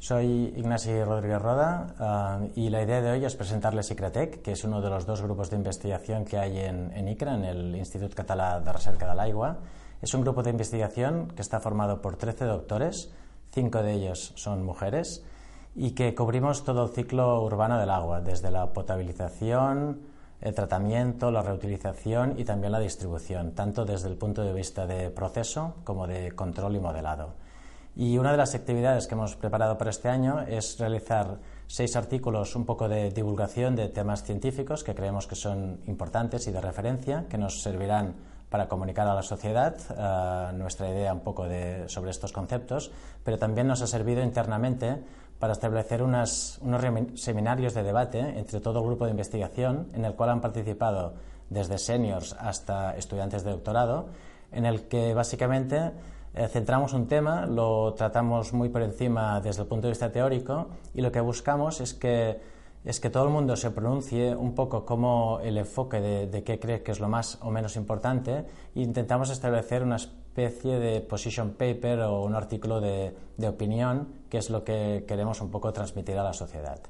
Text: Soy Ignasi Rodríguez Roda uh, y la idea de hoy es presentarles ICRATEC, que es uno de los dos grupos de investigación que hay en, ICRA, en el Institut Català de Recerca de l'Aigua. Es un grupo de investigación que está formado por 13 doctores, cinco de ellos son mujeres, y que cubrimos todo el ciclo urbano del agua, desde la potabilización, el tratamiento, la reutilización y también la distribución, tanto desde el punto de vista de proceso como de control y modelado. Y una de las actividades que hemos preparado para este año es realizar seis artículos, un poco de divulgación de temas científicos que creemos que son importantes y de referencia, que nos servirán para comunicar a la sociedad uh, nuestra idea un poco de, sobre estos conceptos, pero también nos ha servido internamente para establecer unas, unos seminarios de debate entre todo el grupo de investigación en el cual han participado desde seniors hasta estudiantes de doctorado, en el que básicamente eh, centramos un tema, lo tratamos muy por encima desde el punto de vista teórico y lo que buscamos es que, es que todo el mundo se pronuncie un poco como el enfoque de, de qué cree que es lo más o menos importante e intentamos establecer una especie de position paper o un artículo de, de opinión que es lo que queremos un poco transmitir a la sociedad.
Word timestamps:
Soy 0.00 0.54
Ignasi 0.56 1.04
Rodríguez 1.04 1.42
Roda 1.42 2.40
uh, 2.40 2.58
y 2.58 2.70
la 2.70 2.82
idea 2.82 3.02
de 3.02 3.10
hoy 3.10 3.24
es 3.26 3.36
presentarles 3.36 3.90
ICRATEC, 3.90 4.40
que 4.40 4.52
es 4.52 4.64
uno 4.64 4.80
de 4.80 4.88
los 4.88 5.04
dos 5.04 5.20
grupos 5.20 5.50
de 5.50 5.56
investigación 5.56 6.24
que 6.24 6.38
hay 6.38 6.58
en, 6.58 7.06
ICRA, 7.06 7.34
en 7.34 7.44
el 7.44 7.76
Institut 7.76 8.14
Català 8.14 8.60
de 8.60 8.72
Recerca 8.72 9.10
de 9.10 9.14
l'Aigua. 9.14 9.58
Es 10.00 10.14
un 10.14 10.22
grupo 10.22 10.42
de 10.42 10.48
investigación 10.56 11.28
que 11.36 11.42
está 11.42 11.60
formado 11.60 12.00
por 12.00 12.16
13 12.16 12.46
doctores, 12.46 13.12
cinco 13.52 13.82
de 13.82 13.92
ellos 13.92 14.32
son 14.36 14.64
mujeres, 14.64 15.22
y 15.76 15.90
que 15.90 16.14
cubrimos 16.14 16.64
todo 16.64 16.84
el 16.84 16.92
ciclo 16.92 17.42
urbano 17.42 17.78
del 17.78 17.90
agua, 17.90 18.22
desde 18.22 18.50
la 18.50 18.72
potabilización, 18.72 20.00
el 20.40 20.54
tratamiento, 20.54 21.30
la 21.30 21.42
reutilización 21.42 22.38
y 22.38 22.44
también 22.46 22.72
la 22.72 22.80
distribución, 22.80 23.52
tanto 23.52 23.84
desde 23.84 24.08
el 24.08 24.16
punto 24.16 24.44
de 24.44 24.54
vista 24.54 24.86
de 24.86 25.10
proceso 25.10 25.74
como 25.84 26.06
de 26.06 26.32
control 26.32 26.76
y 26.76 26.80
modelado. 26.80 27.34
Y 27.96 28.18
una 28.18 28.30
de 28.30 28.36
las 28.36 28.54
actividades 28.54 29.06
que 29.06 29.14
hemos 29.14 29.36
preparado 29.36 29.76
para 29.76 29.90
este 29.90 30.08
año 30.08 30.40
es 30.42 30.78
realizar 30.78 31.38
seis 31.66 31.96
artículos, 31.96 32.56
un 32.56 32.64
poco 32.64 32.88
de 32.88 33.10
divulgación 33.10 33.76
de 33.76 33.88
temas 33.88 34.22
científicos 34.22 34.84
que 34.84 34.94
creemos 34.94 35.26
que 35.26 35.36
son 35.36 35.80
importantes 35.86 36.46
y 36.46 36.52
de 36.52 36.60
referencia, 36.60 37.26
que 37.28 37.38
nos 37.38 37.62
servirán 37.62 38.14
para 38.48 38.68
comunicar 38.68 39.06
a 39.06 39.14
la 39.14 39.22
sociedad 39.22 39.76
uh, 39.90 40.56
nuestra 40.56 40.90
idea 40.90 41.12
un 41.12 41.20
poco 41.20 41.46
de, 41.46 41.88
sobre 41.88 42.10
estos 42.10 42.32
conceptos, 42.32 42.90
pero 43.24 43.38
también 43.38 43.68
nos 43.68 43.82
ha 43.82 43.86
servido 43.86 44.22
internamente 44.22 44.98
para 45.38 45.52
establecer 45.52 46.02
unas, 46.02 46.58
unos 46.60 46.82
seminarios 47.14 47.72
de 47.74 47.82
debate 47.82 48.18
entre 48.38 48.60
todo 48.60 48.80
el 48.80 48.86
grupo 48.86 49.04
de 49.04 49.12
investigación 49.12 49.88
en 49.94 50.04
el 50.04 50.14
cual 50.14 50.30
han 50.30 50.40
participado 50.40 51.14
desde 51.48 51.78
seniors 51.78 52.36
hasta 52.38 52.96
estudiantes 52.96 53.44
de 53.44 53.52
doctorado, 53.52 54.08
en 54.52 54.66
el 54.66 54.88
que 54.88 55.14
básicamente 55.14 55.92
eh, 56.34 56.48
centramos 56.48 56.92
un 56.92 57.06
tema, 57.08 57.46
lo 57.46 57.94
tratamos 57.94 58.52
muy 58.52 58.68
por 58.68 58.82
encima 58.82 59.40
desde 59.40 59.62
el 59.62 59.68
punto 59.68 59.88
de 59.88 59.92
vista 59.92 60.12
teórico 60.12 60.68
y 60.94 61.00
lo 61.00 61.10
que 61.10 61.20
buscamos 61.20 61.80
es 61.80 61.92
que, 61.92 62.40
es 62.84 63.00
que 63.00 63.10
todo 63.10 63.24
el 63.24 63.30
mundo 63.30 63.56
se 63.56 63.70
pronuncie 63.72 64.36
un 64.36 64.54
poco 64.54 64.86
como 64.86 65.40
el 65.42 65.58
enfoque 65.58 66.00
de, 66.00 66.26
de 66.28 66.44
qué 66.44 66.60
cree 66.60 66.82
que 66.82 66.92
es 66.92 67.00
lo 67.00 67.08
más 67.08 67.38
o 67.42 67.50
menos 67.50 67.74
importante 67.76 68.44
e 68.74 68.80
intentamos 68.80 69.30
establecer 69.30 69.82
una 69.82 69.96
especie 69.96 70.78
de 70.78 71.00
position 71.00 71.50
paper 71.50 72.02
o 72.02 72.22
un 72.22 72.34
artículo 72.34 72.80
de, 72.80 73.12
de 73.36 73.48
opinión 73.48 74.08
que 74.28 74.38
es 74.38 74.50
lo 74.50 74.62
que 74.62 75.04
queremos 75.08 75.40
un 75.40 75.50
poco 75.50 75.72
transmitir 75.72 76.16
a 76.16 76.22
la 76.22 76.32
sociedad. 76.32 76.80